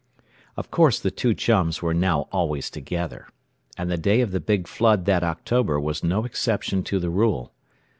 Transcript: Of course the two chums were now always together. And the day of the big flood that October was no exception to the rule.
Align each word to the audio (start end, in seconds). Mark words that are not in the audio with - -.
Of 0.57 0.71
course 0.71 0.99
the 0.99 1.11
two 1.11 1.35
chums 1.35 1.83
were 1.83 1.93
now 1.93 2.21
always 2.31 2.71
together. 2.71 3.27
And 3.77 3.91
the 3.91 3.97
day 3.97 4.21
of 4.21 4.31
the 4.31 4.39
big 4.39 4.67
flood 4.67 5.05
that 5.05 5.23
October 5.23 5.79
was 5.79 6.03
no 6.03 6.25
exception 6.25 6.81
to 6.85 6.97
the 6.97 7.11
rule. 7.11 7.53